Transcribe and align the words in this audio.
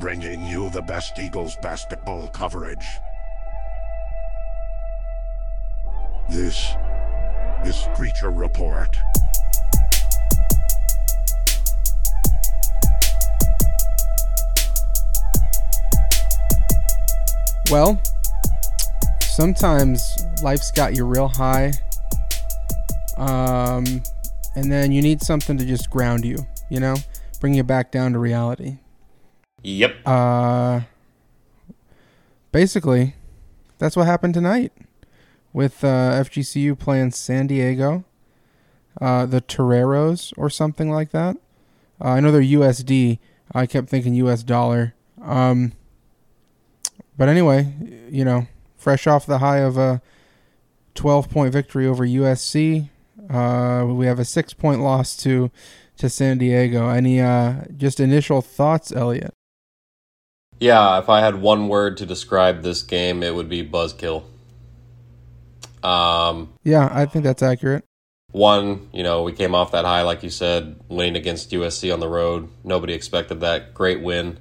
bringing 0.00 0.44
you 0.46 0.70
the 0.70 0.82
best 0.82 1.18
Eagles 1.18 1.56
basketball 1.56 2.28
coverage. 2.28 2.86
This 6.28 6.74
is 7.64 7.86
Creature 7.94 8.30
Report. 8.30 8.96
Well, 17.70 18.00
sometimes 19.20 20.26
life's 20.42 20.70
got 20.70 20.94
you 20.96 21.04
real 21.06 21.28
high. 21.28 21.72
Um, 23.16 24.02
and 24.56 24.70
then 24.70 24.92
you 24.92 25.02
need 25.02 25.22
something 25.22 25.56
to 25.58 25.64
just 25.64 25.88
ground 25.90 26.24
you, 26.24 26.46
you 26.68 26.80
know, 26.80 26.96
bring 27.40 27.54
you 27.54 27.62
back 27.62 27.90
down 27.90 28.12
to 28.12 28.18
reality. 28.18 28.78
Yep. 29.64 30.06
Uh, 30.06 30.80
basically, 32.52 33.14
that's 33.78 33.96
what 33.96 34.06
happened 34.06 34.34
tonight 34.34 34.72
with 35.54 35.82
uh, 35.82 36.22
FGCU 36.22 36.78
playing 36.78 37.12
San 37.12 37.46
Diego, 37.46 38.04
uh, 39.00 39.24
the 39.24 39.40
Toreros 39.40 40.34
or 40.36 40.50
something 40.50 40.90
like 40.90 41.10
that. 41.12 41.36
Uh, 42.00 42.08
I 42.08 42.20
know 42.20 42.30
they're 42.30 42.42
USD. 42.42 43.18
I 43.52 43.64
kept 43.66 43.88
thinking 43.88 44.14
US 44.14 44.42
dollar. 44.42 44.94
Um, 45.22 45.72
but 47.16 47.30
anyway, 47.30 47.72
you 48.10 48.24
know, 48.24 48.46
fresh 48.76 49.06
off 49.06 49.24
the 49.24 49.38
high 49.38 49.58
of 49.58 49.78
a 49.78 50.02
12 50.94 51.30
point 51.30 51.52
victory 51.54 51.86
over 51.86 52.06
USC, 52.06 52.90
uh, 53.30 53.86
we 53.86 54.04
have 54.04 54.18
a 54.18 54.24
six 54.26 54.52
point 54.52 54.82
loss 54.82 55.16
to 55.18 55.50
to 55.96 56.10
San 56.10 56.36
Diego. 56.36 56.88
Any 56.90 57.20
uh, 57.20 57.62
just 57.76 57.98
initial 57.98 58.42
thoughts, 58.42 58.92
Elliot? 58.92 59.32
Yeah, 60.60 60.98
if 60.98 61.08
I 61.08 61.20
had 61.20 61.36
one 61.36 61.68
word 61.68 61.96
to 61.98 62.06
describe 62.06 62.62
this 62.62 62.82
game, 62.82 63.22
it 63.22 63.34
would 63.34 63.48
be 63.48 63.66
buzzkill. 63.66 64.24
Um, 65.82 66.54
yeah, 66.62 66.88
I 66.90 67.06
think 67.06 67.24
that's 67.24 67.42
accurate. 67.42 67.84
One, 68.32 68.88
you 68.92 69.02
know, 69.02 69.22
we 69.22 69.32
came 69.32 69.54
off 69.54 69.72
that 69.72 69.84
high, 69.84 70.02
like 70.02 70.22
you 70.22 70.30
said, 70.30 70.80
winning 70.88 71.16
against 71.16 71.50
USC 71.50 71.92
on 71.92 72.00
the 72.00 72.08
road. 72.08 72.48
Nobody 72.64 72.94
expected 72.94 73.40
that. 73.40 73.74
Great 73.74 74.00
win. 74.00 74.38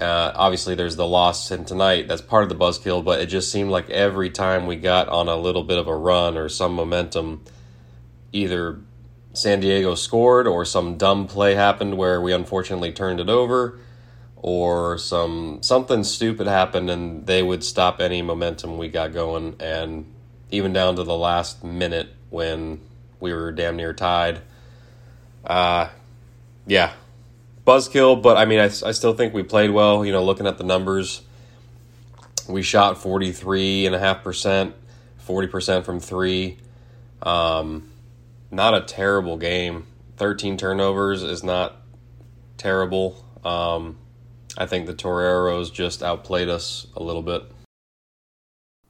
Uh, 0.00 0.32
obviously, 0.34 0.74
there's 0.74 0.96
the 0.96 1.06
loss 1.06 1.50
in 1.50 1.64
tonight. 1.64 2.08
That's 2.08 2.20
part 2.20 2.42
of 2.42 2.48
the 2.48 2.56
buzzkill, 2.56 3.04
but 3.04 3.20
it 3.20 3.26
just 3.26 3.50
seemed 3.50 3.70
like 3.70 3.88
every 3.90 4.28
time 4.28 4.66
we 4.66 4.76
got 4.76 5.08
on 5.08 5.28
a 5.28 5.36
little 5.36 5.62
bit 5.62 5.78
of 5.78 5.86
a 5.86 5.96
run 5.96 6.36
or 6.36 6.48
some 6.48 6.74
momentum, 6.74 7.44
either 8.32 8.80
San 9.32 9.60
Diego 9.60 9.94
scored 9.94 10.46
or 10.46 10.64
some 10.64 10.98
dumb 10.98 11.26
play 11.26 11.54
happened 11.54 11.96
where 11.96 12.20
we 12.20 12.32
unfortunately 12.32 12.92
turned 12.92 13.20
it 13.20 13.28
over 13.28 13.78
or 14.46 14.98
some 14.98 15.58
something 15.62 16.04
stupid 16.04 16.46
happened 16.46 16.90
and 16.90 17.26
they 17.26 17.42
would 17.42 17.64
stop 17.64 17.98
any 17.98 18.20
momentum 18.20 18.76
we 18.76 18.88
got 18.88 19.10
going. 19.10 19.56
And 19.58 20.04
even 20.50 20.70
down 20.70 20.96
to 20.96 21.02
the 21.02 21.16
last 21.16 21.64
minute 21.64 22.10
when 22.28 22.78
we 23.20 23.32
were 23.32 23.50
damn 23.52 23.74
near 23.74 23.94
tied 23.94 24.42
uh 25.46 25.88
yeah. 26.66 26.92
Buzzkill 27.66 28.20
but 28.20 28.36
i 28.36 28.44
mean 28.44 28.58
I, 28.58 28.64
I 28.64 28.92
still 28.92 29.14
think 29.14 29.32
we 29.32 29.42
played 29.42 29.70
well. 29.70 30.04
You 30.04 30.12
know 30.12 30.22
looking 30.22 30.46
at 30.46 30.58
the 30.58 30.64
numbers 30.64 31.22
we 32.46 32.60
shot 32.60 32.96
43.5% 32.96 34.74
40% 35.26 35.84
from 35.86 36.00
three. 36.00 36.58
Um 37.22 37.90
not 38.50 38.74
a 38.74 38.82
terrible 38.82 39.38
game. 39.38 39.86
13 40.18 40.58
turnovers 40.58 41.22
is 41.22 41.42
not 41.42 41.80
terrible. 42.58 43.24
Um 43.42 43.96
I 44.56 44.66
think 44.66 44.86
the 44.86 44.94
Toreros 44.94 45.70
just 45.70 46.02
outplayed 46.02 46.48
us 46.48 46.86
a 46.96 47.02
little 47.02 47.22
bit. 47.22 47.42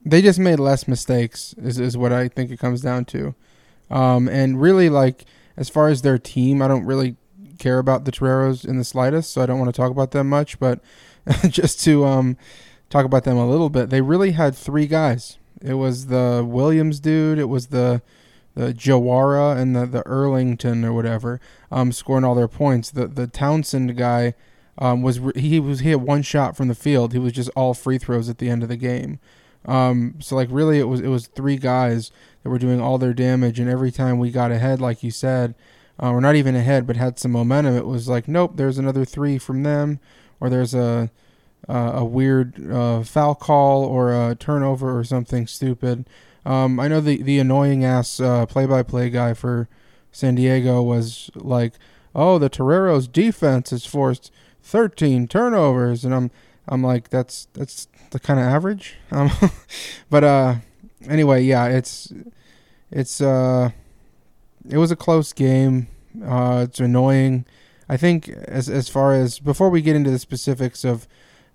They 0.05 0.21
just 0.21 0.39
made 0.39 0.61
less 0.61 0.87
mistakes, 0.87 1.55
is, 1.57 1.81
is 1.81 1.97
what 1.97 2.13
I 2.13 2.29
think 2.29 2.51
it 2.51 2.59
comes 2.59 2.83
down 2.83 3.07
to. 3.07 3.35
Um, 3.91 4.29
and 4.29 4.61
really, 4.61 4.91
like, 4.91 5.25
as 5.57 5.69
far 5.69 5.89
as 5.89 6.03
their 6.03 6.19
team, 6.19 6.61
I 6.61 6.69
don't 6.69 6.85
really 6.85 7.17
care 7.59 7.79
about 7.79 8.05
the 8.05 8.13
Toreros 8.13 8.65
in 8.65 8.77
the 8.77 8.85
slightest, 8.85 9.33
so 9.33 9.41
I 9.41 9.47
don't 9.47 9.59
want 9.59 9.75
to 9.75 9.81
talk 9.81 9.91
about 9.91 10.11
them 10.11 10.29
much. 10.29 10.59
But 10.59 10.81
just 11.49 11.83
to 11.85 12.05
um, 12.05 12.37
talk 12.91 13.05
about 13.05 13.25
them 13.25 13.37
a 13.37 13.49
little 13.49 13.71
bit, 13.71 13.91
they 13.91 14.01
really 14.01 14.33
had 14.33 14.55
three 14.55 14.87
guys. 14.87 15.39
It 15.63 15.75
was 15.75 16.07
the 16.07 16.45
Williams 16.47 17.01
dude, 17.01 17.39
it 17.39 17.49
was 17.49 17.69
the 17.69 18.03
the 18.55 18.73
Jawara, 18.73 19.57
and 19.57 19.75
the, 19.75 19.85
the 19.85 20.03
Erlington 20.05 20.85
or 20.85 20.93
whatever 20.93 21.41
um, 21.73 21.91
scoring 21.91 22.25
all 22.25 22.35
their 22.35 22.49
points. 22.49 22.91
The 22.91 23.07
the 23.07 23.27
Townsend 23.27 23.97
guy 23.97 24.35
um, 24.79 25.03
was 25.03 25.21
he 25.37 25.61
was 25.61 25.81
he 25.81 25.91
had 25.91 26.03
one 26.03 26.23
shot 26.23 26.57
from 26.57 26.69
the 26.69 26.75
field. 26.75 27.13
He 27.13 27.19
was 27.19 27.33
just 27.33 27.51
all 27.55 27.75
free 27.75 27.99
throws 27.99 28.29
at 28.29 28.39
the 28.39 28.49
end 28.49 28.63
of 28.63 28.69
the 28.69 28.77
game. 28.77 29.21
Um, 29.67 30.17
so 30.21 30.37
like 30.37 30.49
really, 30.51 30.79
it 30.79 30.89
was 30.89 31.01
it 31.01 31.09
was 31.09 31.27
three 31.29 31.57
guys 31.57 32.11
that 32.43 32.51
were 32.51 32.59
doing 32.59 32.81
all 32.81 32.99
their 32.99 33.15
damage, 33.15 33.61
and 33.61 33.69
every 33.71 33.91
time 33.91 34.19
we 34.19 34.31
got 34.31 34.51
ahead, 34.51 34.81
like 34.81 35.03
you 35.03 35.11
said, 35.11 35.55
uh, 36.03 36.11
or 36.11 36.21
not 36.21 36.35
even 36.35 36.57
ahead, 36.57 36.87
but 36.87 36.97
had 36.97 37.19
some 37.19 37.33
momentum, 37.33 37.77
it 37.77 37.87
was 37.87 38.09
like 38.09 38.29
nope, 38.29 38.53
there's 38.57 38.79
another 38.79 39.05
three 39.05 39.39
from 39.39 39.63
them, 39.63 40.01
or 40.41 40.51
there's 40.51 40.75
a 40.75 41.11
uh, 41.69 41.93
a 41.95 42.05
weird 42.05 42.71
uh, 42.71 43.03
foul 43.03 43.35
call 43.35 43.85
or 43.85 44.13
a 44.13 44.35
turnover 44.35 44.99
or 44.99 45.05
something 45.05 45.47
stupid. 45.47 46.07
Um, 46.45 46.79
I 46.79 46.89
know 46.89 47.01
the 47.01 47.23
the 47.23 47.39
annoying 47.39 47.85
ass 47.85 48.19
play 48.49 48.67
by 48.67 48.83
play 48.83 49.09
guy 49.09 49.35
for 49.35 49.69
San 50.13 50.35
Diego 50.35 50.83
was 50.83 51.31
like, 51.35 51.75
oh, 52.15 52.39
the 52.39 52.51
Toreros 52.51 53.11
defense 53.11 53.73
is 53.73 53.87
forced 53.87 54.31
13 54.65 55.29
turnovers, 55.29 56.05
and 56.05 56.15
I'm 56.15 56.31
I'm 56.67 56.83
like 56.83 57.11
that's 57.11 57.47
that's 57.53 57.87
the 58.11 58.19
kind 58.19 58.41
of 58.41 58.47
average. 58.47 58.97
Um, 59.11 59.31
but 60.11 60.25
uh, 60.25 60.55
anyway, 61.09 61.43
yeah, 61.43 61.67
it's 61.67 62.13
it's 62.91 63.21
uh, 63.21 63.71
it 64.69 64.79
was 64.79 64.91
a 64.91 64.97
close 64.97 65.33
game. 65.33 65.89
Uh, 66.25 66.65
it's 66.69 66.81
annoying. 66.81 67.45
I 67.89 67.99
think 67.99 68.29
as 68.29 68.71
as 68.71 68.89
far 68.89 69.13
as 69.13 69.39
before 69.39 69.69
we 69.69 69.83
get 69.83 69.97
into 69.97 70.11
the 70.11 70.19
specifics 70.19 70.85
of, 70.85 71.07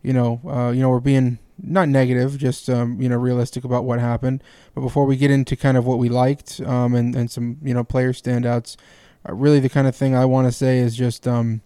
you 0.03 0.14
know, 0.14 0.40
uh, 0.47 0.70
you 0.70 0.81
know, 0.81 0.90
we're 0.90 1.00
being 1.00 1.40
not 1.62 1.90
negative, 1.90 2.38
just 2.38 2.70
um, 2.70 3.02
you 3.02 3.09
know, 3.09 3.18
realistic 3.18 3.64
about 3.64 3.86
what 3.86 4.00
happened. 4.00 4.44
But 4.76 4.81
before 4.81 5.06
we 5.06 5.18
get 5.18 5.31
into 5.31 5.56
kind 5.56 5.78
of 5.78 5.86
what 5.86 5.97
we 5.97 6.09
liked 6.09 6.62
um, 6.62 6.94
and 6.94 7.16
and 7.16 7.31
some 7.31 7.58
you 7.64 7.74
know 7.74 7.84
player 7.84 8.14
standouts, 8.14 8.76
uh, 9.28 9.34
really 9.34 9.59
the 9.59 9.70
kind 9.70 9.88
of 9.88 9.96
thing 9.96 10.16
I 10.16 10.26
want 10.26 10.47
to 10.47 10.52
say 10.52 10.78
is 10.78 10.96
just 10.96 11.28
um, 11.28 11.62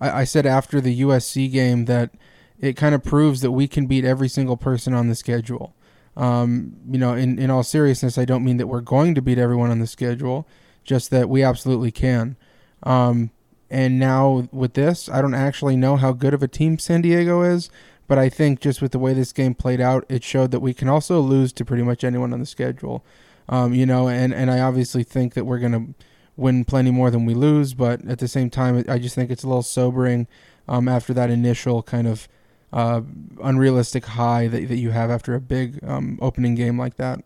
I, 0.00 0.20
I 0.20 0.24
said 0.24 0.46
after 0.46 0.80
the 0.80 1.00
USC 1.00 1.50
game 1.50 1.86
that 1.86 2.10
it 2.58 2.76
kind 2.76 2.94
of 2.94 3.04
proves 3.04 3.40
that 3.40 3.52
we 3.52 3.68
can 3.68 3.86
beat 3.86 4.04
every 4.04 4.28
single 4.28 4.56
person 4.56 4.94
on 4.94 5.08
the 5.08 5.14
schedule. 5.14 5.74
Um, 6.16 6.76
you 6.90 6.98
know, 6.98 7.14
in, 7.14 7.38
in 7.38 7.50
all 7.50 7.62
seriousness, 7.62 8.16
I 8.16 8.24
don't 8.24 8.44
mean 8.44 8.56
that 8.56 8.66
we're 8.66 8.80
going 8.80 9.14
to 9.14 9.22
beat 9.22 9.38
everyone 9.38 9.70
on 9.70 9.80
the 9.80 9.86
schedule, 9.86 10.48
just 10.82 11.10
that 11.10 11.28
we 11.28 11.42
absolutely 11.42 11.90
can. 11.90 12.36
Um, 12.82 13.30
and 13.68 13.98
now 13.98 14.48
with 14.52 14.74
this, 14.74 15.08
I 15.08 15.20
don't 15.20 15.34
actually 15.34 15.76
know 15.76 15.96
how 15.96 16.12
good 16.12 16.32
of 16.32 16.42
a 16.42 16.48
team 16.48 16.78
San 16.78 17.02
Diego 17.02 17.42
is, 17.42 17.68
but 18.06 18.18
I 18.18 18.28
think 18.28 18.60
just 18.60 18.80
with 18.80 18.92
the 18.92 18.98
way 18.98 19.12
this 19.12 19.32
game 19.32 19.54
played 19.54 19.80
out, 19.80 20.06
it 20.08 20.24
showed 20.24 20.52
that 20.52 20.60
we 20.60 20.72
can 20.72 20.88
also 20.88 21.20
lose 21.20 21.52
to 21.54 21.64
pretty 21.64 21.82
much 21.82 22.04
anyone 22.04 22.32
on 22.32 22.40
the 22.40 22.46
schedule. 22.46 23.04
Um, 23.48 23.74
you 23.74 23.84
know, 23.84 24.08
and, 24.08 24.32
and 24.32 24.50
I 24.50 24.60
obviously 24.60 25.02
think 25.02 25.34
that 25.34 25.44
we're 25.44 25.58
going 25.58 25.72
to 25.72 26.06
win 26.36 26.64
plenty 26.64 26.90
more 26.90 27.10
than 27.10 27.24
we 27.24 27.34
lose. 27.34 27.74
But 27.74 28.06
at 28.06 28.18
the 28.18 28.28
same 28.28 28.50
time, 28.50 28.84
I 28.88 28.98
just 28.98 29.14
think 29.14 29.30
it's 29.30 29.42
a 29.44 29.48
little 29.48 29.62
sobering 29.62 30.26
um, 30.68 30.88
after 30.88 31.14
that 31.14 31.30
initial 31.30 31.82
kind 31.82 32.06
of 32.06 32.28
uh, 32.72 33.02
unrealistic 33.42 34.04
high 34.06 34.48
that, 34.48 34.68
that 34.68 34.76
you 34.76 34.90
have 34.90 35.10
after 35.10 35.34
a 35.34 35.40
big 35.40 35.78
um, 35.84 36.18
opening 36.20 36.54
game 36.54 36.78
like 36.78 36.96
that. 36.96 37.22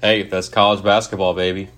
Hey, 0.00 0.22
that's 0.22 0.48
college 0.48 0.82
basketball, 0.82 1.34
baby. 1.34 1.68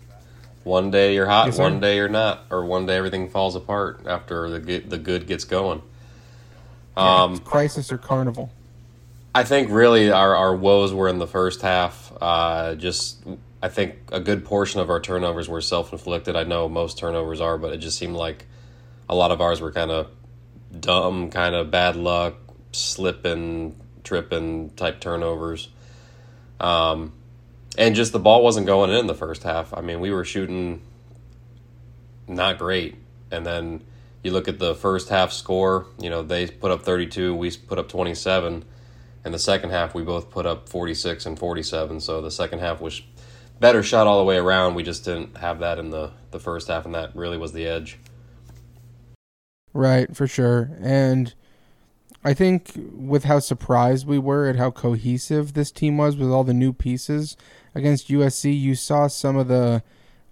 One 0.65 0.93
day 0.93 1.15
you're 1.15 1.27
hot, 1.27 1.47
yes, 1.47 1.59
one 1.59 1.81
day 1.81 1.97
you're 1.97 2.09
not, 2.09 2.45
or 2.51 2.65
one 2.65 2.87
day 2.87 2.97
everything 2.97 3.29
falls 3.29 3.57
apart 3.57 4.03
after 4.07 4.49
the 4.49 4.79
the 4.79 4.99
good 4.99 5.27
gets 5.27 5.45
going. 5.45 5.83
Um, 6.97 7.39
crisis 7.39 7.91
or 7.91 7.99
carnival. 7.99 8.51
I 9.35 9.45
think 9.45 9.71
really 9.71 10.11
our, 10.11 10.37
our 10.37 10.55
woes 10.55 10.93
were 10.93 11.09
in 11.09 11.19
the 11.19 11.27
first 11.27 11.63
half. 11.63 12.13
Uh, 12.21 12.75
just 12.75 13.25
I 13.63 13.69
think 13.69 13.95
a 14.11 14.19
good 14.19 14.45
portion 14.45 14.81
of 14.81 14.91
our 14.91 15.01
turnovers 15.01 15.49
were 15.49 15.61
self 15.61 15.93
inflicted. 15.93 16.35
I 16.35 16.43
know 16.43 16.69
most 16.69 16.99
turnovers 16.99 17.41
are, 17.41 17.57
but 17.57 17.73
it 17.73 17.79
just 17.79 17.97
seemed 17.97 18.17
like 18.17 18.47
a 19.09 19.15
lot 19.15 19.31
of 19.31 19.41
ours 19.41 19.61
were 19.61 19.71
kind 19.71 19.93
of 19.93 20.11
dumb, 20.79 21.31
kind 21.31 21.55
of 21.55 21.71
bad 21.71 21.95
luck, 21.95 22.35
slipping, 22.73 23.77
tripping 24.03 24.71
type 24.71 25.01
turnovers. 25.01 25.69
Um, 26.59 27.13
and 27.79 27.95
just 27.95 28.13
the 28.13 28.19
ball 28.19 28.43
wasn't 28.43 28.67
going 28.67 28.91
in 28.91 29.07
the 29.07 29.15
first 29.15 29.45
half. 29.45 29.73
I 29.73 29.81
mean, 29.81 30.01
we 30.01 30.11
were 30.11 30.25
shooting 30.25 30.83
not 32.27 32.59
great. 32.59 32.97
And 33.31 33.47
then 33.47 33.83
you 34.23 34.33
look 34.33 34.49
at 34.49 34.59
the 34.59 34.75
first 34.75 35.09
half 35.09 35.33
score, 35.33 35.87
you 36.01 36.11
know, 36.11 36.23
they 36.23 36.47
put 36.49 36.71
up 36.71 36.83
32, 36.83 37.35
we 37.35 37.51
put 37.51 37.79
up 37.79 37.89
27. 37.89 38.65
And 39.25 39.33
the 39.33 39.39
second 39.39 39.71
half, 39.71 39.95
we 39.95 40.03
both 40.03 40.31
put 40.31 40.47
up 40.47 40.69
46 40.69 41.27
and 41.27 41.39
47. 41.39 42.01
So 42.01 42.21
the 42.21 42.31
second 42.31 42.59
half 42.59 42.81
was 42.81 43.01
better 43.63 43.83
shot 43.83 44.07
all 44.07 44.19
the 44.19 44.25
way 44.25 44.37
around. 44.37 44.75
We 44.75 44.83
just 44.83 45.05
didn't 45.05 45.39
have 45.39 45.61
that 45.61 45.79
in 45.79 45.91
the, 45.91 46.11
the 46.33 46.41
first 46.41 46.69
half, 46.69 46.85
and 46.85 46.95
that 46.95 47.15
really 47.17 47.39
was 47.39 47.53
the 47.53 47.67
edge. 47.67 47.99
Right, 49.73 50.15
for 50.15 50.27
sure. 50.27 50.73
And 50.81 51.33
I 52.25 52.35
think 52.35 52.73
with 52.93 53.25
how 53.25 53.39
surprised 53.39 54.07
we 54.07 54.19
were 54.19 54.49
at 54.49 54.57
how 54.57 54.73
cohesive 54.73 55.55
this 55.55 55.71
team 55.71 55.97
was 55.97 56.17
with 56.17 56.29
all 56.29 56.45
the 56.45 56.53
new 56.53 56.73
pieces 56.73 57.37
against 57.75 58.09
USC, 58.09 58.61
you 58.61 58.75
saw 58.75 59.07
some 59.07 59.37
of 59.37 59.47
the 59.49 59.83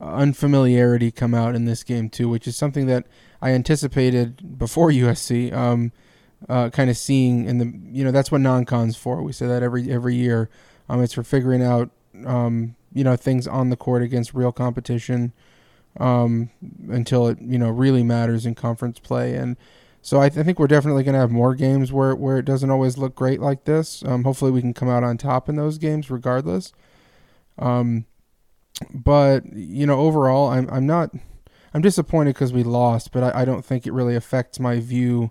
unfamiliarity 0.00 1.10
come 1.10 1.32
out 1.32 1.54
in 1.54 1.66
this 1.66 1.84
game 1.84 2.10
too, 2.10 2.28
which 2.28 2.48
is 2.48 2.56
something 2.56 2.86
that 2.86 3.06
I 3.40 3.52
anticipated 3.52 4.58
before 4.58 4.90
USC. 4.90 5.52
Um, 5.52 5.92
uh, 6.48 6.70
kind 6.70 6.88
of 6.88 6.96
seeing 6.96 7.44
in 7.44 7.58
the 7.58 7.70
you 7.92 8.02
know 8.02 8.10
that's 8.10 8.32
what 8.32 8.40
non-cons 8.40 8.96
for. 8.96 9.22
We 9.22 9.32
say 9.32 9.46
that 9.46 9.62
every 9.62 9.90
every 9.90 10.14
year. 10.14 10.48
Um, 10.88 11.02
it's 11.02 11.12
for 11.12 11.22
figuring 11.22 11.62
out 11.62 11.90
um, 12.24 12.76
you 12.92 13.04
know 13.04 13.16
things 13.16 13.46
on 13.46 13.70
the 13.70 13.76
court 13.76 14.02
against 14.02 14.34
real 14.34 14.52
competition 14.52 15.32
um, 15.98 16.50
until 16.88 17.28
it 17.28 17.38
you 17.40 17.58
know 17.58 17.70
really 17.70 18.02
matters 18.02 18.46
in 18.46 18.54
conference 18.54 18.98
play. 18.98 19.34
And 19.34 19.56
so 20.02 20.20
I, 20.20 20.28
th- 20.28 20.40
I 20.40 20.42
think 20.44 20.58
we're 20.58 20.66
definitely 20.66 21.02
going 21.02 21.14
to 21.14 21.20
have 21.20 21.30
more 21.30 21.54
games 21.54 21.92
where 21.92 22.14
where 22.14 22.38
it 22.38 22.44
doesn't 22.44 22.70
always 22.70 22.96
look 22.98 23.14
great 23.14 23.40
like 23.40 23.64
this. 23.64 24.04
Um, 24.04 24.24
hopefully 24.24 24.50
we 24.50 24.60
can 24.60 24.74
come 24.74 24.88
out 24.88 25.04
on 25.04 25.18
top 25.18 25.48
in 25.48 25.56
those 25.56 25.78
games 25.78 26.10
regardless. 26.10 26.72
Um, 27.58 28.06
but 28.92 29.44
you 29.52 29.86
know 29.86 29.98
overall 29.98 30.48
I'm 30.48 30.68
I'm 30.70 30.86
not 30.86 31.10
I'm 31.74 31.82
disappointed 31.82 32.34
because 32.34 32.52
we 32.52 32.62
lost, 32.62 33.12
but 33.12 33.22
I, 33.22 33.42
I 33.42 33.44
don't 33.44 33.64
think 33.64 33.86
it 33.86 33.92
really 33.92 34.16
affects 34.16 34.58
my 34.58 34.80
view 34.80 35.30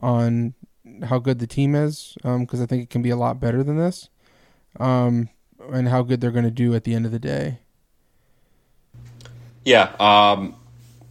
on 0.00 0.54
how 1.04 1.18
good 1.18 1.38
the 1.38 1.46
team 1.46 1.74
is 1.74 2.16
because 2.22 2.60
um, 2.60 2.62
I 2.62 2.66
think 2.66 2.82
it 2.82 2.90
can 2.90 3.02
be 3.02 3.10
a 3.10 3.16
lot 3.16 3.40
better 3.40 3.62
than 3.64 3.78
this, 3.78 4.10
um, 4.78 5.30
and 5.72 5.88
how 5.88 6.02
good 6.02 6.20
they're 6.20 6.30
going 6.30 6.44
to 6.44 6.50
do 6.50 6.74
at 6.74 6.84
the 6.84 6.94
end 6.94 7.06
of 7.06 7.12
the 7.12 7.18
day. 7.18 7.58
Yeah, 9.64 9.94
um, 9.98 10.56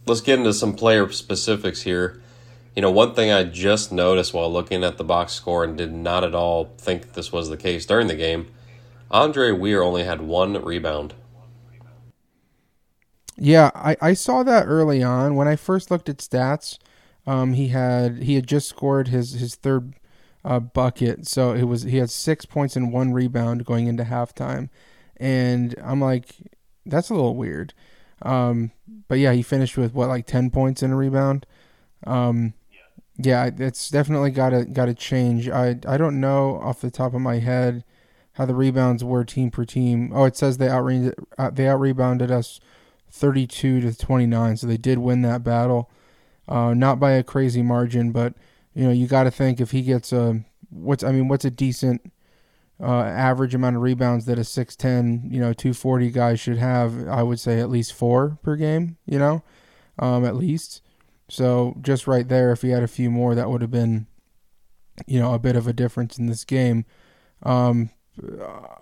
let's 0.06 0.20
get 0.20 0.38
into 0.38 0.52
some 0.52 0.74
player 0.74 1.10
specifics 1.10 1.82
here. 1.82 2.22
You 2.76 2.82
know, 2.82 2.90
one 2.90 3.14
thing 3.14 3.30
I 3.30 3.44
just 3.44 3.92
noticed 3.92 4.34
while 4.34 4.52
looking 4.52 4.84
at 4.84 4.96
the 4.96 5.04
box 5.04 5.32
score 5.32 5.64
and 5.64 5.76
did 5.76 5.92
not 5.92 6.24
at 6.24 6.34
all 6.34 6.72
think 6.78 7.14
this 7.14 7.32
was 7.32 7.48
the 7.48 7.56
case 7.56 7.86
during 7.86 8.06
the 8.06 8.16
game, 8.16 8.48
Andre 9.10 9.52
Weir 9.52 9.82
only 9.82 10.04
had 10.04 10.20
one 10.22 10.62
rebound. 10.62 11.14
Yeah, 13.36 13.70
I, 13.74 13.96
I 14.00 14.14
saw 14.14 14.42
that 14.44 14.66
early 14.66 15.02
on 15.02 15.34
when 15.34 15.48
I 15.48 15.56
first 15.56 15.90
looked 15.90 16.08
at 16.08 16.18
stats. 16.18 16.78
Um, 17.26 17.54
he 17.54 17.68
had 17.68 18.22
he 18.22 18.34
had 18.34 18.46
just 18.46 18.68
scored 18.68 19.08
his 19.08 19.32
his 19.32 19.54
third 19.54 19.94
uh, 20.44 20.60
bucket, 20.60 21.26
so 21.26 21.52
it 21.52 21.64
was 21.64 21.82
he 21.82 21.98
had 21.98 22.10
six 22.10 22.44
points 22.44 22.76
and 22.76 22.92
one 22.92 23.12
rebound 23.12 23.64
going 23.64 23.86
into 23.86 24.04
halftime, 24.04 24.68
and 25.16 25.74
I'm 25.82 26.00
like, 26.00 26.36
that's 26.84 27.10
a 27.10 27.14
little 27.14 27.36
weird. 27.36 27.72
Um, 28.22 28.72
but 29.08 29.18
yeah, 29.18 29.32
he 29.32 29.42
finished 29.42 29.76
with 29.76 29.94
what 29.94 30.08
like 30.08 30.26
ten 30.26 30.50
points 30.50 30.82
and 30.82 30.92
a 30.92 30.96
rebound. 30.96 31.46
Um, 32.06 32.54
yeah, 33.16 33.50
it's 33.58 33.90
definitely 33.90 34.30
got 34.30 34.50
to 34.50 34.64
got 34.64 34.86
to 34.86 34.94
change. 34.94 35.48
I 35.48 35.78
I 35.86 35.96
don't 35.96 36.20
know 36.20 36.56
off 36.56 36.80
the 36.80 36.90
top 36.90 37.14
of 37.14 37.20
my 37.20 37.38
head 37.38 37.84
how 38.32 38.44
the 38.46 38.54
rebounds 38.54 39.04
were 39.04 39.24
team 39.24 39.50
per 39.50 39.64
team. 39.64 40.10
Oh, 40.14 40.24
it 40.24 40.36
says 40.36 40.58
they 40.58 40.68
out 40.68 40.86
uh, 41.38 41.50
they 41.50 41.68
out 41.68 41.80
rebounded 41.80 42.30
us 42.30 42.60
32 43.10 43.80
to 43.80 43.96
29, 43.96 44.56
so 44.56 44.66
they 44.66 44.76
did 44.76 44.98
win 44.98 45.22
that 45.22 45.44
battle 45.44 45.90
uh, 46.48 46.74
not 46.74 47.00
by 47.00 47.12
a 47.12 47.22
crazy 47.22 47.62
margin, 47.62 48.12
but 48.12 48.34
you 48.74 48.84
know 48.84 48.92
you 48.92 49.06
got 49.06 49.24
to 49.24 49.30
think 49.30 49.60
if 49.60 49.70
he 49.70 49.82
gets 49.82 50.12
a 50.12 50.44
what's 50.70 51.04
I 51.04 51.12
mean 51.12 51.28
what's 51.28 51.44
a 51.44 51.50
decent 51.50 52.12
uh, 52.80 53.02
average 53.02 53.54
amount 53.54 53.76
of 53.76 53.82
rebounds 53.82 54.26
that 54.26 54.38
a 54.38 54.42
6'10 54.42 55.32
you 55.32 55.40
know 55.40 55.52
240 55.52 56.10
guy 56.10 56.34
should 56.34 56.58
have? 56.58 57.08
I 57.08 57.22
would 57.22 57.40
say 57.40 57.60
at 57.60 57.70
least 57.70 57.92
four 57.92 58.38
per 58.42 58.56
game 58.56 58.96
you 59.06 59.18
know 59.18 59.42
um, 59.98 60.24
at 60.24 60.36
least. 60.36 60.82
So 61.28 61.76
just 61.80 62.06
right 62.06 62.28
there 62.28 62.52
if 62.52 62.62
he 62.62 62.70
had 62.70 62.82
a 62.82 62.88
few 62.88 63.10
more 63.10 63.34
that 63.34 63.50
would 63.50 63.62
have 63.62 63.70
been 63.70 64.06
you 65.06 65.18
know 65.18 65.34
a 65.34 65.38
bit 65.38 65.56
of 65.56 65.66
a 65.66 65.72
difference 65.72 66.18
in 66.18 66.26
this 66.26 66.44
game. 66.44 66.84
Um, 67.42 67.90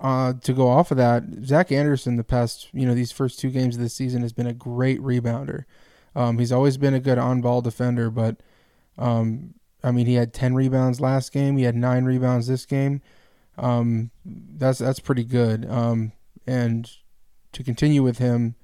uh, 0.01 0.35
to 0.43 0.53
go 0.53 0.69
off 0.69 0.91
of 0.91 0.99
that 0.99 1.25
Zach 1.45 1.73
Anderson 1.73 2.17
the 2.17 2.25
past 2.25 2.69
you 2.73 2.87
know 2.87 2.95
these 2.95 3.13
first 3.13 3.39
two 3.39 3.51
games 3.51 3.77
of 3.77 3.83
the 3.83 3.89
season 3.89 4.21
has 4.23 4.33
been 4.33 4.47
a 4.47 4.53
great 4.53 5.01
rebounder. 5.01 5.65
Um, 6.15 6.39
he's 6.39 6.53
always 6.53 6.77
been 6.77 6.93
a 6.93 7.01
good 7.01 7.17
on-ball 7.17 7.63
defender, 7.63 8.11
but 8.11 8.37
um, 8.99 9.55
I 9.83 9.91
mean, 9.91 10.07
he 10.07 10.15
had 10.15 10.33
ten 10.33 10.55
rebounds 10.55 11.01
last 11.01 11.33
game. 11.33 11.57
He 11.57 11.65
had 11.65 11.75
nine 11.75 12.05
rebounds 12.05 12.47
this 12.47 12.67
game. 12.67 13.03
Um, 13.59 14.11
that's 14.25 14.79
that's 14.79 15.01
pretty 15.01 15.25
good. 15.25 15.69
Um, 15.69 16.13
and 16.47 16.91
to 17.53 17.63
continue 17.63 18.03
with 18.03 18.19
him, 18.19 18.55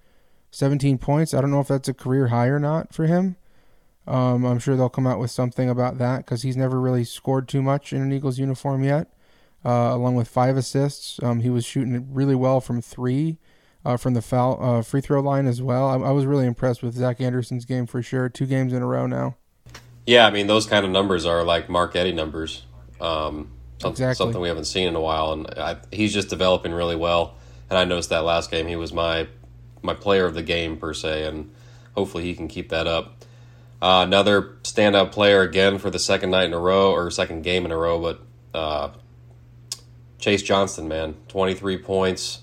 seventeen 0.51 0.99
points. 0.99 1.35
I 1.35 1.41
don't 1.41 1.51
know 1.51 1.61
if 1.61 1.69
that's 1.69 1.89
a 1.89 1.95
career 1.95 2.29
high 2.29 2.47
or 2.47 2.59
not 2.59 2.95
for 2.95 3.07
him. 3.07 3.37
Um, 4.07 4.47
I'm 4.47 4.59
sure 4.59 4.75
they'll 4.75 4.89
come 4.89 5.07
out 5.07 5.19
with 5.19 5.31
something 5.31 5.69
about 5.69 5.99
that 5.99 6.19
because 6.19 6.43
he's 6.43 6.57
never 6.57 6.81
really 6.81 7.05
scored 7.05 7.47
too 7.47 7.61
much 7.61 7.93
in 7.93 8.01
an 8.01 8.13
Eagles 8.13 8.39
uniform 8.39 8.83
yet. 8.83 9.13
Uh, 9.65 9.91
along 9.93 10.15
with 10.15 10.29
five 10.29 10.57
assists, 10.57 11.23
um, 11.23 11.41
he 11.41 11.51
was 11.51 11.67
shooting 11.67 12.15
really 12.15 12.35
well 12.35 12.61
from 12.61 12.81
three 12.81 13.39
uh, 13.85 13.97
from 13.97 14.15
the 14.15 14.23
foul 14.23 14.59
uh, 14.63 14.83
free 14.83 15.01
throw 15.01 15.21
line 15.21 15.47
as 15.47 15.61
well. 15.63 15.89
I, 15.89 16.09
I, 16.09 16.11
was 16.11 16.27
really 16.27 16.47
impressed 16.47 16.83
with 16.83 16.95
Zach 16.95 17.21
Anderson's 17.21 17.65
game 17.65 17.87
for 17.87 18.03
sure. 18.03 18.29
Two 18.29 18.47
games 18.47 18.73
in 18.73 18.83
a 18.83 18.87
row 18.87 19.07
now. 19.07 19.37
Yeah, 20.09 20.27
I 20.27 20.31
mean 20.31 20.47
those 20.47 20.65
kind 20.65 20.87
of 20.87 20.91
numbers 20.91 21.27
are 21.27 21.45
like 21.45 21.69
Mark 21.69 21.95
Eddy 21.95 22.13
numbers. 22.13 22.63
Um, 22.99 23.51
something, 23.77 23.91
exactly. 23.91 24.15
something 24.15 24.41
we 24.41 24.49
haven't 24.49 24.65
seen 24.65 24.89
in 24.89 24.97
a 24.97 25.01
while, 25.03 25.33
and 25.33 25.47
I, 25.51 25.77
he's 25.93 26.15
just 26.15 26.31
developing 26.31 26.73
really 26.73 26.97
well. 26.97 27.35
And 27.69 27.79
I 27.79 27.85
noticed 27.85 28.09
that 28.09 28.25
last 28.25 28.51
game 28.51 28.67
he 28.67 28.75
was 28.75 28.91
my 28.91 29.29
my 29.83 29.93
player 29.93 30.25
of 30.25 30.33
the 30.33 30.43
game 30.43 30.79
per 30.79 30.95
se, 30.95 31.25
and 31.25 31.53
hopefully 31.95 32.25
he 32.25 32.35
can 32.35 32.49
keep 32.49 32.71
that 32.71 32.87
up. 32.87 33.23
Uh, 33.83 34.03
another 34.07 34.57
standout 34.63 35.13
player 35.13 35.43
again 35.43 35.77
for 35.77 35.91
the 35.91 35.99
second 35.99 36.31
night 36.31 36.45
in 36.45 36.55
a 36.55 36.59
row 36.59 36.91
or 36.91 37.11
second 37.11 37.43
game 37.43 37.67
in 37.67 37.71
a 37.71 37.77
row, 37.77 38.01
but 38.01 38.23
uh, 38.59 38.89
Chase 40.19 40.43
Johnston, 40.43 40.89
man, 40.89 41.17
twenty 41.29 41.53
three 41.53 41.77
points, 41.77 42.41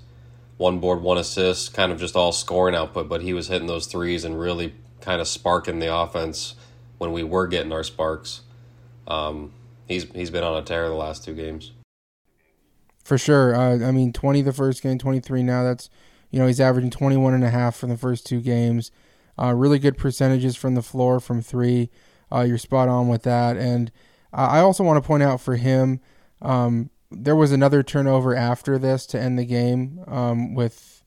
one 0.58 0.80
board, 0.80 1.02
one 1.02 1.18
assist, 1.18 1.74
kind 1.74 1.92
of 1.92 2.00
just 2.00 2.16
all 2.16 2.32
scoring 2.32 2.76
output, 2.76 3.10
but 3.10 3.24
he 3.24 3.34
was 3.34 3.48
hitting 3.48 3.68
those 3.68 3.88
threes 3.88 4.24
and 4.24 4.40
really 4.40 4.76
kind 5.02 5.20
of 5.20 5.28
sparking 5.28 5.80
the 5.80 5.92
offense 5.92 6.54
when 6.98 7.12
we 7.12 7.24
were 7.24 7.48
getting 7.48 7.72
our 7.72 7.84
sparks. 7.84 8.42
Um, 9.08 9.54
he's 9.88 10.04
he's 10.12 10.30
been 10.30 10.44
on 10.44 10.58
a 10.58 10.62
tear 10.66 10.88
the 10.88 10.96
last 10.96 11.24
two 11.24 11.34
games. 11.34 11.72
For 13.04 13.20
sure. 13.20 13.56
Uh, 13.56 13.88
I 13.88 13.92
mean, 13.92 14.12
20 14.12 14.42
the 14.42 14.52
first 14.52 14.82
game, 14.82 14.98
23 14.98 15.44
now. 15.44 15.64
That's, 15.64 15.92
you 16.32 16.40
know, 16.40 16.48
he's 16.48 16.60
averaging 16.60 16.90
21 16.90 17.36
and 17.36 17.44
a 17.44 17.52
half 17.52 17.76
from 17.76 17.90
the 17.90 17.98
first 17.98 18.26
two 18.26 18.42
games. 18.42 18.92
Uh, 19.40 19.54
really 19.54 19.78
good 19.78 19.96
percentages 19.96 20.56
from 20.56 20.74
the 20.74 20.82
floor 20.82 21.20
from 21.20 21.44
three. 21.44 21.92
Uh, 22.32 22.42
you're 22.42 22.58
spot 22.58 22.90
on 22.90 23.08
with 23.08 23.22
that. 23.22 23.58
And 23.58 23.92
I 24.34 24.60
also 24.60 24.84
want 24.84 25.02
to 25.02 25.06
point 25.06 25.22
out 25.22 25.40
for 25.40 25.56
him, 25.56 26.00
um, 26.42 26.90
there 27.12 27.36
was 27.36 27.52
another 27.52 27.84
turnover 27.84 28.36
after 28.36 28.80
this 28.80 29.06
to 29.08 29.20
end 29.20 29.38
the 29.38 29.46
game 29.46 30.04
um, 30.08 30.56
with 30.56 31.04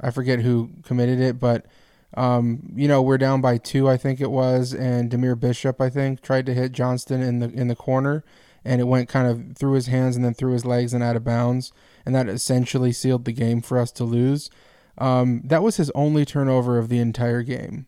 I 0.00 0.10
forget 0.10 0.40
who 0.40 0.70
committed 0.82 1.20
it, 1.20 1.38
but 1.38 1.66
um, 2.14 2.72
you 2.74 2.88
know 2.88 3.00
we're 3.00 3.18
down 3.18 3.40
by 3.40 3.58
two, 3.58 3.88
I 3.88 3.96
think 3.96 4.20
it 4.20 4.30
was, 4.30 4.74
and 4.74 5.10
Dahmir 5.10 5.38
Bishop 5.38 5.80
I 5.80 5.88
think 5.88 6.20
tried 6.20 6.46
to 6.46 6.54
hit 6.54 6.72
Johnston 6.72 7.22
in 7.22 7.38
the 7.38 7.50
in 7.50 7.68
the 7.68 7.76
corner, 7.76 8.24
and 8.64 8.80
it 8.80 8.84
went 8.84 9.08
kind 9.08 9.26
of 9.26 9.56
through 9.56 9.72
his 9.72 9.86
hands 9.86 10.16
and 10.16 10.24
then 10.24 10.34
through 10.34 10.52
his 10.52 10.64
legs 10.64 10.92
and 10.92 11.02
out 11.02 11.16
of 11.16 11.24
bounds, 11.24 11.72
and 12.04 12.14
that 12.14 12.28
essentially 12.28 12.92
sealed 12.92 13.24
the 13.24 13.32
game 13.32 13.62
for 13.62 13.78
us 13.78 13.90
to 13.92 14.04
lose. 14.04 14.50
Um, 14.98 15.40
that 15.44 15.62
was 15.62 15.78
his 15.78 15.90
only 15.94 16.24
turnover 16.24 16.78
of 16.78 16.88
the 16.88 16.98
entire 16.98 17.42
game, 17.42 17.86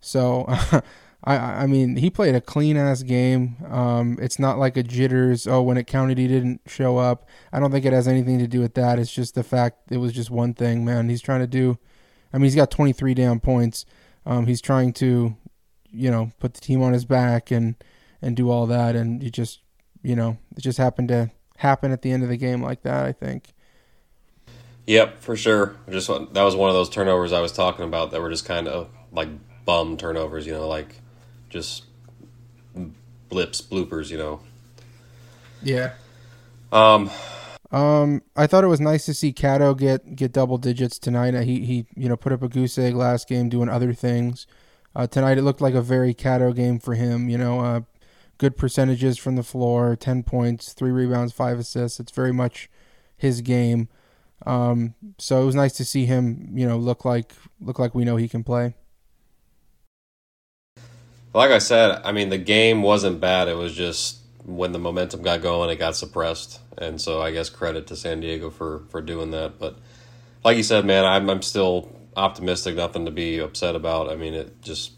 so 0.00 0.44
I 1.24 1.36
I 1.36 1.66
mean 1.66 1.96
he 1.96 2.10
played 2.10 2.34
a 2.34 2.42
clean 2.42 2.76
ass 2.76 3.02
game. 3.02 3.56
Um, 3.70 4.18
it's 4.20 4.38
not 4.38 4.58
like 4.58 4.76
a 4.76 4.82
jitters. 4.82 5.46
Oh, 5.46 5.62
when 5.62 5.78
it 5.78 5.86
counted, 5.86 6.18
he 6.18 6.28
didn't 6.28 6.60
show 6.66 6.98
up. 6.98 7.26
I 7.52 7.58
don't 7.58 7.70
think 7.70 7.86
it 7.86 7.94
has 7.94 8.06
anything 8.06 8.38
to 8.38 8.46
do 8.46 8.60
with 8.60 8.74
that. 8.74 8.98
It's 8.98 9.12
just 9.12 9.34
the 9.34 9.42
fact 9.42 9.90
it 9.90 9.96
was 9.96 10.12
just 10.12 10.30
one 10.30 10.52
thing, 10.52 10.84
man. 10.84 11.08
He's 11.08 11.22
trying 11.22 11.40
to 11.40 11.46
do. 11.46 11.78
I 12.32 12.38
mean, 12.38 12.44
he's 12.44 12.54
got 12.54 12.70
23 12.70 13.14
damn 13.14 13.40
points. 13.40 13.84
Um, 14.24 14.46
he's 14.46 14.60
trying 14.60 14.92
to, 14.94 15.36
you 15.90 16.10
know, 16.10 16.32
put 16.38 16.54
the 16.54 16.60
team 16.60 16.82
on 16.82 16.92
his 16.92 17.04
back 17.04 17.50
and 17.50 17.74
and 18.20 18.36
do 18.36 18.50
all 18.50 18.66
that, 18.68 18.94
and 18.94 19.22
it 19.22 19.32
just, 19.32 19.60
you 20.02 20.14
know, 20.14 20.38
it 20.56 20.60
just 20.60 20.78
happened 20.78 21.08
to 21.08 21.30
happen 21.56 21.90
at 21.90 22.02
the 22.02 22.12
end 22.12 22.22
of 22.22 22.28
the 22.28 22.36
game 22.36 22.62
like 22.62 22.82
that. 22.82 23.04
I 23.04 23.12
think. 23.12 23.52
Yep, 24.86 25.20
for 25.20 25.36
sure. 25.36 25.76
Just 25.90 26.08
that 26.08 26.42
was 26.42 26.56
one 26.56 26.68
of 26.68 26.74
those 26.74 26.88
turnovers 26.90 27.32
I 27.32 27.40
was 27.40 27.52
talking 27.52 27.84
about 27.84 28.10
that 28.10 28.20
were 28.20 28.30
just 28.30 28.44
kind 28.44 28.68
of 28.68 28.88
like 29.12 29.28
bum 29.64 29.96
turnovers. 29.96 30.46
You 30.46 30.52
know, 30.52 30.68
like 30.68 31.00
just 31.50 31.84
blips, 33.28 33.60
bloopers, 33.60 34.10
you 34.10 34.18
know. 34.18 34.40
Yeah. 35.62 35.92
Um. 36.72 37.10
Um, 37.72 38.22
I 38.36 38.46
thought 38.46 38.64
it 38.64 38.68
was 38.68 38.80
nice 38.80 39.06
to 39.06 39.14
see 39.14 39.32
Cato 39.32 39.74
get 39.74 40.14
get 40.14 40.32
double 40.32 40.58
digits 40.58 40.98
tonight. 40.98 41.34
He 41.42 41.64
he, 41.64 41.86
you 41.96 42.08
know, 42.08 42.16
put 42.16 42.32
up 42.32 42.42
a 42.42 42.48
goose 42.48 42.76
egg 42.76 42.94
last 42.94 43.28
game, 43.28 43.48
doing 43.48 43.70
other 43.70 43.94
things. 43.94 44.46
Uh, 44.94 45.06
tonight 45.06 45.38
it 45.38 45.42
looked 45.42 45.62
like 45.62 45.74
a 45.74 45.80
very 45.80 46.12
Cato 46.12 46.52
game 46.52 46.78
for 46.78 46.94
him. 46.94 47.30
You 47.30 47.38
know, 47.38 47.60
uh, 47.60 47.80
good 48.36 48.58
percentages 48.58 49.16
from 49.16 49.36
the 49.36 49.42
floor, 49.42 49.96
ten 49.96 50.22
points, 50.22 50.74
three 50.74 50.90
rebounds, 50.90 51.32
five 51.32 51.58
assists. 51.58 51.98
It's 51.98 52.12
very 52.12 52.32
much 52.32 52.68
his 53.16 53.40
game. 53.40 53.88
Um, 54.44 54.94
so 55.18 55.40
it 55.40 55.46
was 55.46 55.54
nice 55.54 55.72
to 55.74 55.84
see 55.84 56.04
him, 56.04 56.50
you 56.52 56.66
know, 56.66 56.76
look 56.76 57.06
like 57.06 57.32
look 57.60 57.78
like 57.78 57.94
we 57.94 58.04
know 58.04 58.16
he 58.16 58.28
can 58.28 58.44
play. 58.44 58.74
Like 61.32 61.50
I 61.50 61.58
said, 61.58 62.02
I 62.04 62.12
mean 62.12 62.28
the 62.28 62.38
game 62.38 62.82
wasn't 62.82 63.18
bad. 63.18 63.48
It 63.48 63.56
was 63.56 63.72
just 63.72 64.21
when 64.44 64.72
the 64.72 64.78
momentum 64.78 65.22
got 65.22 65.42
going, 65.42 65.70
it 65.70 65.76
got 65.76 65.96
suppressed, 65.96 66.60
and 66.76 67.00
so 67.00 67.20
I 67.22 67.30
guess 67.30 67.48
credit 67.48 67.86
to 67.88 67.96
San 67.96 68.20
Diego 68.20 68.50
for 68.50 68.82
for 68.88 69.00
doing 69.00 69.30
that. 69.30 69.58
But 69.58 69.78
like 70.44 70.56
you 70.56 70.62
said, 70.62 70.84
man, 70.84 71.04
I'm 71.04 71.28
I'm 71.30 71.42
still 71.42 71.90
optimistic. 72.16 72.76
Nothing 72.76 73.04
to 73.04 73.10
be 73.10 73.38
upset 73.38 73.76
about. 73.76 74.10
I 74.10 74.16
mean, 74.16 74.34
it 74.34 74.62
just 74.62 74.92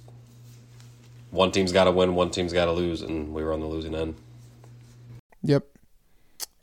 one 1.30 1.50
team's 1.50 1.72
got 1.72 1.84
to 1.84 1.90
win, 1.90 2.14
one 2.14 2.30
team's 2.30 2.52
got 2.52 2.66
to 2.66 2.72
lose, 2.72 3.02
and 3.02 3.34
we 3.34 3.42
were 3.42 3.52
on 3.52 3.60
the 3.60 3.66
losing 3.66 3.94
end. 3.94 4.14
Yep. 5.42 5.66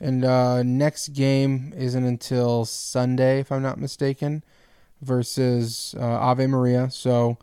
And 0.01 0.25
uh, 0.25 0.63
next 0.63 1.09
game 1.09 1.73
isn't 1.77 2.03
until 2.03 2.65
Sunday, 2.65 3.39
if 3.39 3.51
I'm 3.51 3.61
not 3.61 3.77
mistaken, 3.79 4.43
versus 5.01 5.93
uh, 5.99 6.03
Ave 6.03 6.47
Maria. 6.47 6.89
So 6.89 7.37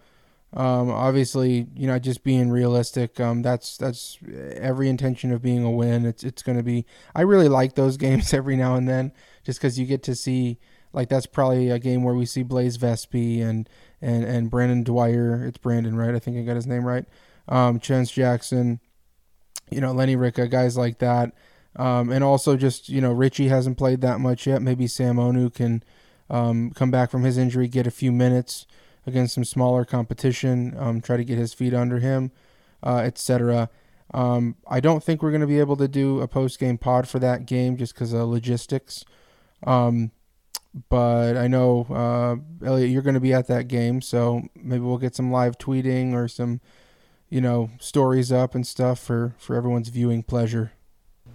um, 0.54 0.90
obviously, 0.90 1.66
you 1.74 1.86
know, 1.86 1.98
just 1.98 2.24
being 2.24 2.50
realistic, 2.50 3.20
um, 3.20 3.42
that's 3.42 3.76
that's 3.76 4.18
every 4.54 4.88
intention 4.88 5.30
of 5.30 5.42
being 5.42 5.62
a 5.62 5.70
win. 5.70 6.06
It's 6.06 6.24
it's 6.24 6.42
going 6.42 6.56
to 6.56 6.64
be. 6.64 6.86
I 7.14 7.22
really 7.22 7.48
like 7.48 7.74
those 7.74 7.96
games 7.98 8.32
every 8.32 8.56
now 8.56 8.74
and 8.74 8.88
then, 8.88 9.12
just 9.44 9.60
because 9.60 9.78
you 9.78 9.86
get 9.86 10.02
to 10.04 10.14
see. 10.14 10.58
Like 10.90 11.10
that's 11.10 11.26
probably 11.26 11.68
a 11.68 11.78
game 11.78 12.02
where 12.02 12.14
we 12.14 12.24
see 12.24 12.42
Blaze 12.42 12.78
Vespi 12.78 13.42
and 13.42 13.68
and 14.00 14.24
and 14.24 14.50
Brandon 14.50 14.82
Dwyer. 14.82 15.44
It's 15.44 15.58
Brandon, 15.58 15.96
right? 15.96 16.14
I 16.14 16.18
think 16.18 16.38
I 16.38 16.42
got 16.42 16.56
his 16.56 16.66
name 16.66 16.84
right. 16.84 17.04
Um, 17.46 17.78
Chance 17.78 18.10
Jackson, 18.10 18.80
you 19.70 19.82
know, 19.82 19.92
Lenny 19.92 20.16
Rica, 20.16 20.48
guys 20.48 20.78
like 20.78 20.98
that. 20.98 21.32
Um, 21.76 22.10
and 22.10 22.24
also 22.24 22.56
just, 22.56 22.88
you 22.88 23.00
know, 23.00 23.12
Richie 23.12 23.48
hasn't 23.48 23.78
played 23.78 24.00
that 24.00 24.18
much 24.18 24.46
yet. 24.46 24.62
Maybe 24.62 24.86
Sam 24.86 25.16
Onu 25.16 25.54
can 25.54 25.82
um, 26.28 26.72
come 26.72 26.90
back 26.90 27.10
from 27.10 27.22
his 27.22 27.38
injury, 27.38 27.68
get 27.68 27.86
a 27.86 27.90
few 27.90 28.12
minutes 28.12 28.66
against 29.08 29.34
some 29.34 29.44
smaller 29.44 29.84
competition, 29.84 30.74
um, 30.78 31.00
try 31.00 31.16
to 31.16 31.24
get 31.24 31.38
his 31.38 31.54
feet 31.54 31.74
under 31.74 31.98
him, 31.98 32.30
uh, 32.82 32.98
etc. 32.98 33.70
Um, 34.14 34.56
I 34.66 34.80
don't 34.80 35.02
think 35.02 35.22
we're 35.22 35.30
going 35.30 35.40
to 35.42 35.46
be 35.46 35.58
able 35.58 35.76
to 35.76 35.88
do 35.88 36.20
a 36.20 36.28
post 36.28 36.58
game 36.58 36.78
pod 36.78 37.08
for 37.08 37.18
that 37.18 37.46
game 37.46 37.76
just 37.76 37.94
because 37.94 38.12
of 38.12 38.28
logistics. 38.28 39.04
Um, 39.66 40.12
but 40.88 41.36
I 41.36 41.48
know, 41.48 41.86
uh, 41.90 42.66
Elliot, 42.66 42.90
you're 42.90 43.02
going 43.02 43.14
to 43.14 43.20
be 43.20 43.32
at 43.32 43.48
that 43.48 43.68
game, 43.68 44.00
so 44.00 44.42
maybe 44.54 44.84
we'll 44.84 44.98
get 44.98 45.16
some 45.16 45.32
live 45.32 45.58
tweeting 45.58 46.12
or 46.12 46.28
some, 46.28 46.60
you 47.28 47.40
know, 47.40 47.70
stories 47.80 48.30
up 48.30 48.54
and 48.54 48.66
stuff 48.66 48.98
for, 49.00 49.34
for 49.38 49.56
everyone's 49.56 49.88
viewing 49.88 50.22
pleasure. 50.22 50.72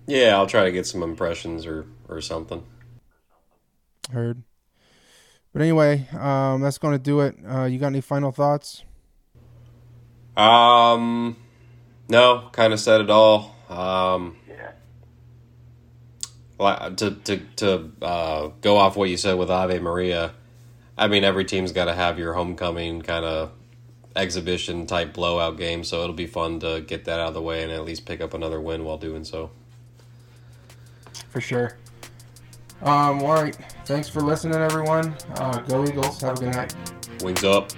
Yeah, 0.08 0.36
I'll 0.36 0.48
try 0.48 0.66
to 0.66 0.72
get 0.72 0.86
some 0.86 1.02
impressions 1.02 1.66
or 1.66 1.86
or 2.10 2.20
something. 2.20 2.64
Heard. 4.12 4.44
But 5.54 5.62
anyway, 5.62 6.08
um, 6.20 6.62
that's 6.62 6.80
going 6.80 6.94
to 6.94 7.04
do 7.04 7.22
it. 7.22 7.38
Uh, 7.48 7.66
you 7.66 7.78
got 7.78 7.88
any 7.88 8.02
final 8.02 8.32
thoughts? 8.32 8.84
Um, 10.36 11.38
no, 12.10 12.50
kind 12.52 12.74
of 12.74 12.80
said 12.80 13.02
it 13.02 13.10
all. 13.12 13.56
Um, 13.70 14.36
to 16.60 17.18
to 17.24 17.38
to 17.58 17.92
uh, 18.02 18.48
go 18.62 18.78
off 18.78 18.96
what 18.96 19.10
you 19.10 19.18
said 19.18 19.38
with 19.38 19.50
Ave 19.50 19.80
Maria, 19.80 20.34
I 20.98 21.08
mean 21.08 21.24
every 21.24 21.46
team's 21.46 21.72
got 21.72 21.86
to 21.86 21.94
have 21.94 22.18
your 22.18 22.34
homecoming 22.34 23.02
kind 23.02 23.26
of 23.26 23.52
exhibition 24.16 24.86
type 24.86 25.14
blowout 25.14 25.58
game, 25.58 25.84
so 25.84 26.02
it'll 26.04 26.14
be 26.14 26.28
fun 26.28 26.60
to 26.62 26.82
get 26.82 27.06
that 27.06 27.20
out 27.20 27.30
of 27.30 27.34
the 27.34 27.42
way 27.42 27.64
and 27.64 27.72
at 27.72 27.84
least 27.84 28.06
pick 28.06 28.22
up 28.22 28.34
another 28.34 28.62
win 28.62 28.86
while 28.86 28.98
doing 28.98 29.24
so. 29.24 29.52
For 31.30 31.42
sure. 31.42 31.78
Um, 32.82 33.24
all 33.24 33.34
right. 33.34 33.58
Thanks 33.86 34.08
for 34.08 34.22
listening, 34.22 34.56
everyone. 34.60 35.16
Uh, 35.36 35.60
go 35.62 35.84
Eagles. 35.84 36.22
Have 36.22 36.38
a 36.38 36.40
good 36.40 36.54
night. 36.54 36.76
Wings 37.22 37.44
up. 37.44 37.72